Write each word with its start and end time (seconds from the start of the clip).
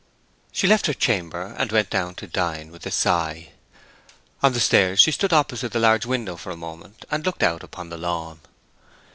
She 0.51 0.65
left 0.65 0.87
her 0.87 0.95
chamber 0.95 1.53
and 1.59 1.71
went 1.71 1.91
down 1.91 2.15
to 2.15 2.25
dine 2.25 2.71
with 2.71 2.87
a 2.87 2.89
sigh. 2.89 3.49
On 4.41 4.51
the 4.53 4.59
stairs 4.59 4.99
she 4.99 5.11
stood 5.11 5.31
opposite 5.31 5.73
the 5.73 5.79
large 5.79 6.07
window 6.07 6.37
for 6.37 6.49
a 6.49 6.57
moment, 6.57 7.05
and 7.11 7.23
looked 7.23 7.43
out 7.43 7.61
upon 7.61 7.89
the 7.89 7.99
lawn. 7.99 8.39